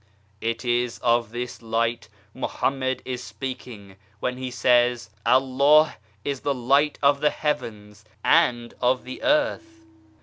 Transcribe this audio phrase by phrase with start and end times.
[0.41, 6.55] 1 It is of this Light Mohammed is speaking when he says," Allah is the
[6.55, 9.85] Light of the Heavens, and of the Earth.